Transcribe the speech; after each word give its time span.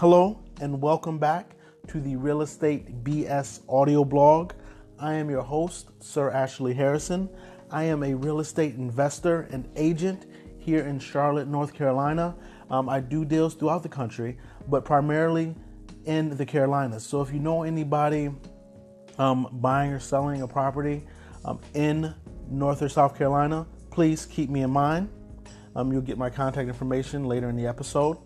Hello, 0.00 0.40
and 0.62 0.80
welcome 0.80 1.18
back 1.18 1.56
to 1.88 2.00
the 2.00 2.16
Real 2.16 2.40
Estate 2.40 3.04
BS 3.04 3.60
audio 3.68 4.02
blog. 4.02 4.54
I 4.98 5.12
am 5.12 5.28
your 5.28 5.42
host, 5.42 5.90
Sir 6.02 6.30
Ashley 6.30 6.72
Harrison. 6.72 7.28
I 7.70 7.84
am 7.84 8.02
a 8.02 8.14
real 8.14 8.40
estate 8.40 8.76
investor 8.76 9.46
and 9.50 9.68
agent 9.76 10.24
here 10.56 10.86
in 10.86 11.00
Charlotte, 11.00 11.48
North 11.48 11.74
Carolina. 11.74 12.34
Um, 12.70 12.88
I 12.88 13.00
do 13.00 13.26
deals 13.26 13.52
throughout 13.52 13.82
the 13.82 13.90
country, 13.90 14.38
but 14.68 14.86
primarily 14.86 15.54
in 16.06 16.34
the 16.34 16.46
Carolinas. 16.46 17.04
So 17.04 17.20
if 17.20 17.30
you 17.30 17.38
know 17.38 17.64
anybody 17.64 18.30
um, 19.18 19.48
buying 19.60 19.92
or 19.92 20.00
selling 20.00 20.40
a 20.40 20.48
property 20.48 21.06
um, 21.44 21.60
in 21.74 22.14
North 22.48 22.80
or 22.80 22.88
South 22.88 23.18
Carolina, 23.18 23.66
please 23.90 24.24
keep 24.24 24.48
me 24.48 24.62
in 24.62 24.70
mind. 24.70 25.10
Um, 25.76 25.92
you'll 25.92 26.00
get 26.00 26.16
my 26.16 26.30
contact 26.30 26.68
information 26.68 27.26
later 27.26 27.50
in 27.50 27.56
the 27.56 27.66
episode. 27.66 28.16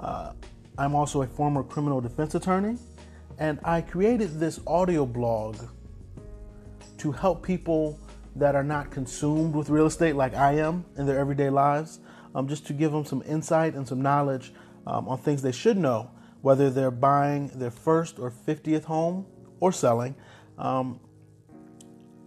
Uh, 0.00 0.32
I'm 0.76 0.94
also 0.94 1.22
a 1.22 1.26
former 1.26 1.62
criminal 1.62 2.00
defense 2.00 2.34
attorney, 2.34 2.78
and 3.38 3.60
I 3.62 3.80
created 3.80 4.40
this 4.40 4.60
audio 4.66 5.06
blog 5.06 5.56
to 6.98 7.12
help 7.12 7.44
people 7.44 7.98
that 8.36 8.56
are 8.56 8.64
not 8.64 8.90
consumed 8.90 9.54
with 9.54 9.70
real 9.70 9.86
estate 9.86 10.16
like 10.16 10.34
I 10.34 10.54
am 10.54 10.84
in 10.96 11.06
their 11.06 11.18
everyday 11.18 11.48
lives, 11.50 12.00
um, 12.34 12.48
just 12.48 12.66
to 12.66 12.72
give 12.72 12.90
them 12.90 13.04
some 13.04 13.22
insight 13.26 13.74
and 13.74 13.86
some 13.86 14.02
knowledge 14.02 14.52
um, 14.86 15.08
on 15.08 15.18
things 15.18 15.42
they 15.42 15.52
should 15.52 15.76
know, 15.76 16.10
whether 16.42 16.70
they're 16.70 16.90
buying 16.90 17.48
their 17.54 17.70
first 17.70 18.18
or 18.18 18.32
50th 18.32 18.84
home 18.84 19.26
or 19.60 19.70
selling. 19.70 20.16
Um, 20.58 20.98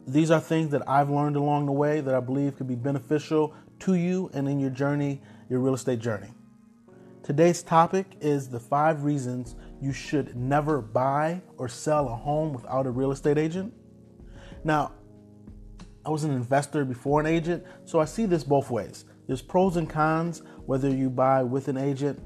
these 0.07 0.31
are 0.31 0.39
things 0.39 0.71
that 0.71 0.87
I've 0.87 1.09
learned 1.09 1.35
along 1.35 1.65
the 1.65 1.73
way 1.73 1.99
that 1.99 2.15
I 2.15 2.21
believe 2.21 2.55
could 2.55 2.67
be 2.67 2.75
beneficial 2.75 3.53
to 3.79 3.95
you 3.95 4.31
and 4.33 4.47
in 4.47 4.59
your 4.59 4.69
journey, 4.69 5.21
your 5.49 5.59
real 5.59 5.73
estate 5.73 5.99
journey. 5.99 6.29
Today's 7.27 7.61
topic 7.61 8.05
is 8.21 8.47
the 8.47 8.57
five 8.57 9.03
reasons 9.03 9.55
you 9.81 9.91
should 9.91 10.37
never 10.37 10.79
buy 10.81 11.41
or 11.57 11.67
sell 11.67 12.07
a 12.07 12.15
home 12.15 12.53
without 12.53 12.85
a 12.85 12.89
real 12.89 13.11
estate 13.11 13.37
agent. 13.37 13.73
Now, 14.63 14.93
I 16.05 16.09
was 16.09 16.23
an 16.23 16.31
investor 16.31 16.85
before 16.85 17.19
an 17.19 17.25
agent, 17.25 17.65
so 17.83 17.99
I 17.99 18.05
see 18.05 18.25
this 18.27 18.45
both 18.45 18.69
ways. 18.69 19.03
There's 19.27 19.41
pros 19.41 19.75
and 19.75 19.89
cons 19.89 20.41
whether 20.67 20.89
you 20.89 21.09
buy 21.09 21.43
with 21.43 21.67
an 21.67 21.75
agent 21.75 22.17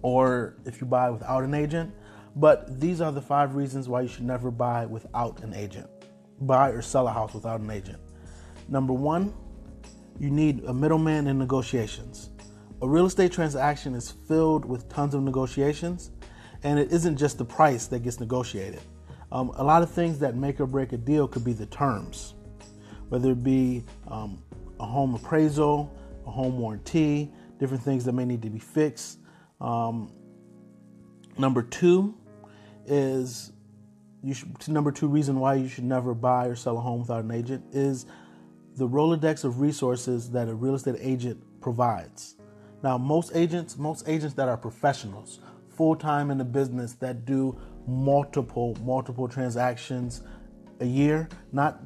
or 0.00 0.56
if 0.64 0.80
you 0.80 0.86
buy 0.86 1.10
without 1.10 1.44
an 1.44 1.52
agent, 1.52 1.92
but 2.34 2.80
these 2.80 3.02
are 3.02 3.12
the 3.12 3.20
five 3.20 3.56
reasons 3.56 3.90
why 3.90 4.00
you 4.00 4.08
should 4.08 4.24
never 4.24 4.50
buy 4.50 4.86
without 4.86 5.42
an 5.42 5.52
agent. 5.52 5.86
Buy 6.40 6.70
or 6.70 6.80
sell 6.80 7.08
a 7.08 7.12
house 7.12 7.34
without 7.34 7.60
an 7.60 7.70
agent. 7.70 7.98
Number 8.68 8.94
one, 8.94 9.34
you 10.18 10.30
need 10.30 10.64
a 10.64 10.72
middleman 10.72 11.26
in 11.26 11.38
negotiations. 11.38 12.30
A 12.80 12.88
real 12.88 13.06
estate 13.06 13.32
transaction 13.32 13.96
is 13.96 14.12
filled 14.12 14.64
with 14.64 14.88
tons 14.88 15.12
of 15.12 15.22
negotiations, 15.22 16.12
and 16.62 16.78
it 16.78 16.92
isn't 16.92 17.16
just 17.16 17.36
the 17.36 17.44
price 17.44 17.88
that 17.88 18.04
gets 18.04 18.20
negotiated. 18.20 18.80
Um, 19.32 19.50
a 19.56 19.64
lot 19.64 19.82
of 19.82 19.90
things 19.90 20.20
that 20.20 20.36
make 20.36 20.60
or 20.60 20.66
break 20.66 20.92
a 20.92 20.96
deal 20.96 21.26
could 21.26 21.44
be 21.44 21.52
the 21.52 21.66
terms, 21.66 22.34
whether 23.08 23.32
it 23.32 23.42
be 23.42 23.84
um, 24.06 24.40
a 24.78 24.86
home 24.86 25.16
appraisal, 25.16 25.92
a 26.24 26.30
home 26.30 26.60
warranty, 26.60 27.32
different 27.58 27.82
things 27.82 28.04
that 28.04 28.12
may 28.12 28.24
need 28.24 28.42
to 28.42 28.50
be 28.50 28.60
fixed. 28.60 29.18
Um, 29.60 30.12
number 31.36 31.62
two 31.62 32.14
is 32.86 33.52
you 34.22 34.34
should, 34.34 34.68
number 34.68 34.92
two 34.92 35.08
reason 35.08 35.40
why 35.40 35.54
you 35.54 35.68
should 35.68 35.84
never 35.84 36.14
buy 36.14 36.46
or 36.46 36.54
sell 36.54 36.78
a 36.78 36.80
home 36.80 37.00
without 37.00 37.24
an 37.24 37.32
agent 37.32 37.64
is 37.72 38.06
the 38.76 38.88
Rolodex 38.88 39.44
of 39.44 39.60
resources 39.60 40.30
that 40.30 40.48
a 40.48 40.54
real 40.54 40.76
estate 40.76 40.94
agent 41.00 41.42
provides. 41.60 42.36
Now, 42.82 42.96
most 42.98 43.32
agents, 43.34 43.76
most 43.76 44.08
agents 44.08 44.34
that 44.34 44.48
are 44.48 44.56
professionals, 44.56 45.40
full 45.68 45.96
time 45.96 46.30
in 46.30 46.38
the 46.38 46.44
business 46.44 46.94
that 46.94 47.24
do 47.24 47.58
multiple, 47.86 48.76
multiple 48.84 49.28
transactions 49.28 50.22
a 50.80 50.86
year, 50.86 51.28
not 51.52 51.80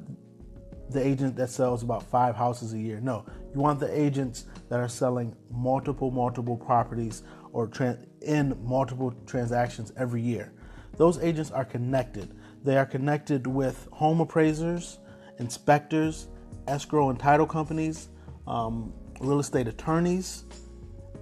the 0.91 1.05
agent 1.05 1.37
that 1.37 1.49
sells 1.49 1.83
about 1.83 2.03
five 2.03 2.37
houses 2.37 2.75
a 2.75 2.79
year. 2.79 3.01
No, 3.01 3.25
you 3.55 3.61
want 3.61 3.81
the 3.81 3.99
agents 3.99 4.47
that 4.69 4.81
are 4.81 4.89
selling 4.89 5.35
multiple, 5.51 6.11
multiple 6.11 6.57
properties 6.57 7.23
or 7.53 7.71
in 8.21 8.59
multiple 8.63 9.15
transactions 9.27 9.93
every 9.97 10.23
year. 10.23 10.53
Those 10.97 11.19
agents 11.19 11.51
are 11.51 11.65
connected. 11.65 12.35
They 12.65 12.77
are 12.77 12.87
connected 12.87 13.47
with 13.47 13.89
home 13.93 14.21
appraisers, 14.21 14.99
inspectors, 15.39 16.29
escrow 16.69 17.11
and 17.11 17.19
title 17.19 17.47
companies, 17.47 18.09
um, 18.47 18.93
real 19.21 19.41
estate 19.41 19.69
attorneys, 19.69 20.45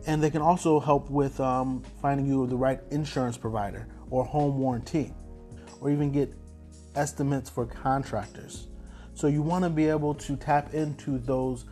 and 0.06 0.22
they 0.22 0.30
can 0.30 0.42
also 0.42 0.80
help 0.80 1.10
with 1.10 1.38
um, 1.40 1.82
finding 2.00 2.26
you 2.26 2.46
the 2.46 2.56
right 2.56 2.80
insurance 2.90 3.36
provider 3.36 3.86
or 4.10 4.24
home 4.24 4.58
warranty, 4.58 5.12
or 5.80 5.90
even 5.90 6.10
get 6.10 6.32
estimates 6.94 7.48
for 7.48 7.66
contractors. 7.66 8.68
So 9.14 9.26
you 9.26 9.42
want 9.42 9.64
to 9.64 9.70
be 9.70 9.86
able 9.86 10.14
to 10.14 10.36
tap 10.36 10.74
into 10.74 11.18
those 11.18 11.64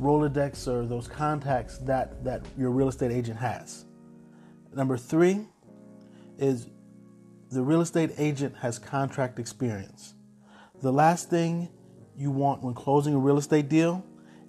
Rolodex 0.00 0.66
or 0.66 0.86
those 0.86 1.06
contacts 1.06 1.78
that, 1.78 2.24
that 2.24 2.42
your 2.58 2.70
real 2.70 2.88
estate 2.88 3.12
agent 3.12 3.38
has. 3.38 3.84
Number 4.74 4.96
three 4.96 5.46
is 6.38 6.68
the 7.50 7.62
real 7.62 7.80
estate 7.80 8.10
agent 8.18 8.56
has 8.56 8.78
contract 8.78 9.38
experience. 9.38 10.14
The 10.82 10.92
last 10.92 11.30
thing 11.30 11.68
you 12.16 12.30
want 12.30 12.62
when 12.62 12.74
closing 12.74 13.14
a 13.14 13.18
real 13.18 13.38
estate 13.38 13.68
deal 13.68 14.04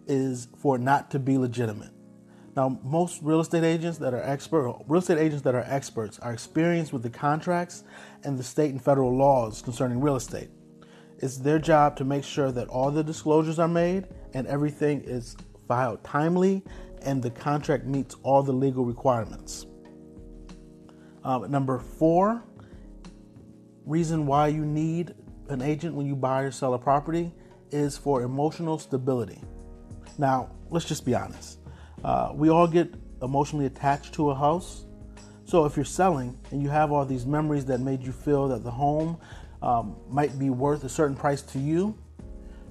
is 0.08 0.48
for 0.58 0.78
it 0.78 0.82
not 0.82 1.12
to 1.12 1.20
be 1.20 1.38
legitimate. 1.38 1.92
Now, 2.56 2.80
most 2.84 3.22
real 3.22 3.42
estate 3.42 3.66
agents 3.66 3.98
that 3.98 4.14
are 4.14 4.24
expert, 4.24 4.82
real 4.88 5.02
estate 5.02 5.18
agents 5.18 5.44
that 5.44 5.56
are 5.56 5.66
experts, 5.68 6.20
are 6.20 6.32
experienced 6.32 6.94
with 6.94 7.04
the 7.04 7.10
contracts 7.10 7.84
and 8.24 8.40
the 8.40 8.44
state 8.44 8.72
and 8.72 8.82
federal 8.82 9.16
laws 9.16 9.62
concerning 9.62 10.00
real 10.00 10.16
estate. 10.16 10.50
It's 11.20 11.38
their 11.38 11.60
job 11.60 11.98
to 11.98 12.06
make 12.06 12.24
sure 12.24 12.52
that 12.52 12.68
all 12.70 12.92
the 12.92 13.04
disclosures 13.04 13.60
are 13.60 13.68
made 13.68 14.08
and 14.34 14.48
everything 14.48 15.02
is 15.02 15.36
filed 15.68 16.04
timely 16.04 16.64
and 17.02 17.22
the 17.22 17.30
contract 17.30 17.86
meets 17.86 18.16
all 18.24 18.42
the 18.42 18.54
legal 18.54 18.86
requirements. 18.86 19.66
Um, 21.24 21.50
number 21.52 21.80
four, 21.80 22.44
reason 23.86 24.26
why 24.26 24.48
you 24.48 24.66
need 24.66 25.14
an 25.50 25.62
agent 25.62 25.96
when 25.96 26.06
you 26.06 26.16
buy 26.16 26.44
or 26.44 26.52
sell 26.52 26.74
a 26.74 26.80
property 26.80 27.34
is 27.72 27.98
for 27.98 28.22
emotional 28.22 28.80
stability. 28.80 29.42
Now, 30.18 30.52
let's 30.70 30.86
just 30.86 31.06
be 31.06 31.16
honest. 31.16 31.60
Uh, 32.04 32.32
we 32.34 32.50
all 32.50 32.68
get 32.68 32.94
emotionally 33.22 33.66
attached 33.66 34.14
to 34.14 34.30
a 34.30 34.36
house. 34.36 34.86
So 35.46 35.66
if 35.66 35.76
you're 35.76 35.86
selling 35.86 36.38
and 36.52 36.62
you 36.62 36.70
have 36.70 36.92
all 36.92 37.06
these 37.06 37.26
memories 37.26 37.66
that 37.66 37.80
made 37.80 38.04
you 38.04 38.12
feel 38.12 38.48
that 38.50 38.64
the 38.64 38.72
home 38.72 39.18
um, 39.62 39.96
might 40.10 40.38
be 40.38 40.50
worth 40.50 40.84
a 40.84 40.90
certain 40.90 41.16
price 41.16 41.42
to 41.44 41.60
you, 41.60 41.98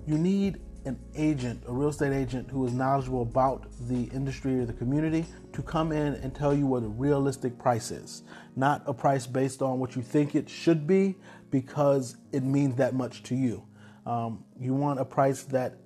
you 0.06 0.18
need 0.18 0.60
an 0.84 0.98
agent, 1.16 1.62
a 1.66 1.72
real 1.72 1.88
estate 1.88 2.12
agent 2.12 2.50
who 2.50 2.66
is 2.66 2.72
knowledgeable 2.72 3.22
about 3.22 3.66
the 3.88 4.04
industry 4.14 4.58
or 4.58 4.66
the 4.66 4.72
community 4.72 5.24
to 5.52 5.62
come 5.62 5.92
in 5.92 6.14
and 6.14 6.34
tell 6.34 6.54
you 6.54 6.66
what 6.66 6.82
a 6.82 6.88
realistic 6.88 7.58
price 7.58 7.90
is. 7.90 8.22
Not 8.54 8.82
a 8.86 8.92
price 8.92 9.26
based 9.26 9.62
on 9.62 9.78
what 9.78 9.96
you 9.96 10.02
think 10.02 10.34
it 10.34 10.48
should 10.48 10.86
be 10.86 11.16
because 11.50 12.16
it 12.32 12.42
means 12.42 12.76
that 12.76 12.94
much 12.94 13.22
to 13.24 13.34
you. 13.34 13.66
Um, 14.04 14.44
you 14.60 14.74
want 14.74 15.00
a 15.00 15.04
price 15.04 15.44
that 15.44 15.78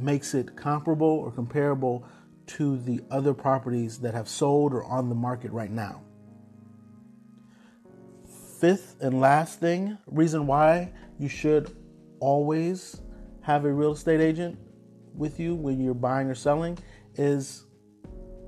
makes 0.00 0.34
it 0.34 0.56
comparable 0.56 1.08
or 1.08 1.30
comparable 1.30 2.04
to 2.46 2.78
the 2.78 3.02
other 3.10 3.34
properties 3.34 3.98
that 3.98 4.14
have 4.14 4.28
sold 4.28 4.72
or 4.72 4.84
on 4.84 5.08
the 5.08 5.14
market 5.14 5.50
right 5.52 5.70
now. 5.70 6.02
Fifth 8.58 8.96
and 9.00 9.20
last 9.20 9.60
thing, 9.60 9.98
reason 10.06 10.46
why 10.46 10.92
you 11.18 11.28
should 11.28 11.76
always 12.20 13.00
have 13.42 13.64
a 13.64 13.72
real 13.72 13.92
estate 13.92 14.20
agent 14.20 14.58
with 15.14 15.38
you 15.38 15.54
when 15.54 15.80
you're 15.80 15.94
buying 15.94 16.28
or 16.28 16.34
selling 16.34 16.78
is 17.16 17.64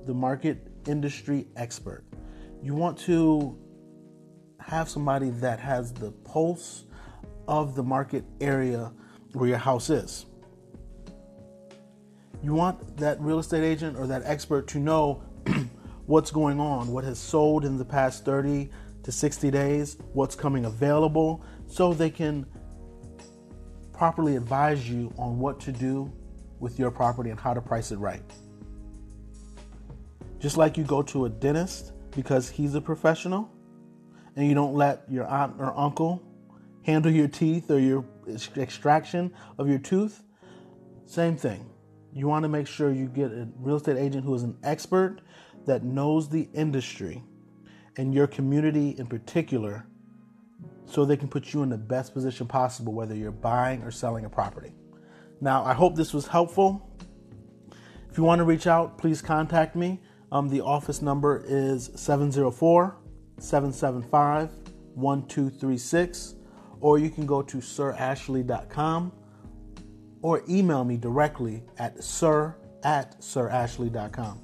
the 0.05 0.13
market 0.13 0.67
industry 0.87 1.47
expert. 1.55 2.03
You 2.63 2.73
want 2.73 2.97
to 2.99 3.57
have 4.59 4.89
somebody 4.89 5.29
that 5.31 5.59
has 5.59 5.93
the 5.93 6.11
pulse 6.11 6.85
of 7.47 7.75
the 7.75 7.83
market 7.83 8.23
area 8.39 8.91
where 9.33 9.49
your 9.49 9.57
house 9.57 9.89
is. 9.89 10.25
You 12.43 12.53
want 12.53 12.97
that 12.97 13.21
real 13.21 13.39
estate 13.39 13.63
agent 13.63 13.97
or 13.97 14.07
that 14.07 14.23
expert 14.25 14.67
to 14.69 14.79
know 14.79 15.23
what's 16.05 16.31
going 16.31 16.59
on, 16.59 16.87
what 16.87 17.03
has 17.03 17.19
sold 17.19 17.65
in 17.65 17.77
the 17.77 17.85
past 17.85 18.25
30 18.25 18.69
to 19.03 19.11
60 19.11 19.51
days, 19.51 19.97
what's 20.13 20.35
coming 20.35 20.65
available, 20.65 21.43
so 21.67 21.93
they 21.93 22.09
can 22.09 22.45
properly 23.93 24.35
advise 24.35 24.89
you 24.89 25.13
on 25.17 25.37
what 25.37 25.59
to 25.59 25.71
do 25.71 26.11
with 26.59 26.79
your 26.79 26.91
property 26.91 27.29
and 27.29 27.39
how 27.39 27.53
to 27.53 27.61
price 27.61 27.91
it 27.91 27.97
right. 27.97 28.23
Just 30.39 30.57
like 30.57 30.77
you 30.77 30.83
go 30.83 31.03
to 31.03 31.25
a 31.25 31.29
dentist 31.29 31.93
because 32.11 32.49
he's 32.49 32.73
a 32.73 32.81
professional 32.81 33.51
and 34.35 34.47
you 34.47 34.55
don't 34.55 34.73
let 34.73 35.03
your 35.07 35.27
aunt 35.27 35.55
or 35.59 35.77
uncle 35.77 36.21
handle 36.83 37.11
your 37.11 37.27
teeth 37.27 37.69
or 37.69 37.79
your 37.79 38.03
extraction 38.57 39.31
of 39.59 39.69
your 39.69 39.77
tooth, 39.77 40.23
same 41.05 41.37
thing. 41.37 41.70
You 42.13 42.27
want 42.27 42.43
to 42.43 42.49
make 42.49 42.67
sure 42.67 42.91
you 42.91 43.07
get 43.07 43.31
a 43.31 43.47
real 43.57 43.77
estate 43.77 43.97
agent 43.97 44.25
who 44.25 44.35
is 44.35 44.43
an 44.43 44.57
expert 44.63 45.21
that 45.65 45.83
knows 45.83 46.29
the 46.29 46.49
industry 46.53 47.23
and 47.97 48.13
your 48.13 48.27
community 48.27 48.95
in 48.97 49.07
particular 49.07 49.85
so 50.85 51.05
they 51.05 51.15
can 51.15 51.29
put 51.29 51.53
you 51.53 51.63
in 51.63 51.69
the 51.69 51.77
best 51.77 52.13
position 52.13 52.47
possible, 52.47 52.93
whether 52.93 53.15
you're 53.15 53.31
buying 53.31 53.81
or 53.83 53.91
selling 53.91 54.25
a 54.25 54.29
property. 54.29 54.73
Now, 55.39 55.63
I 55.63 55.73
hope 55.73 55.95
this 55.95 56.13
was 56.13 56.27
helpful. 56.27 56.89
If 58.09 58.17
you 58.17 58.23
want 58.23 58.39
to 58.39 58.45
reach 58.45 58.67
out, 58.67 58.97
please 58.97 59.21
contact 59.21 59.75
me. 59.75 60.01
Um, 60.31 60.49
the 60.49 60.61
office 60.61 61.01
number 61.01 61.43
is 61.47 61.91
704 61.95 62.97
775 63.39 64.49
1236, 64.95 66.35
or 66.81 66.99
you 66.99 67.09
can 67.09 67.25
go 67.25 67.41
to 67.41 67.57
sirashley.com 67.57 69.13
or 70.21 70.43
email 70.49 70.83
me 70.83 70.97
directly 70.97 71.63
at 71.77 72.03
sir 72.03 72.55
at 72.83 73.19
sirashley.com. 73.21 74.39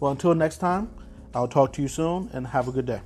Well, 0.00 0.12
until 0.12 0.34
next 0.34 0.58
time, 0.58 0.90
I'll 1.34 1.48
talk 1.48 1.72
to 1.74 1.82
you 1.82 1.88
soon 1.88 2.30
and 2.32 2.46
have 2.46 2.68
a 2.68 2.72
good 2.72 2.86
day. 2.86 3.00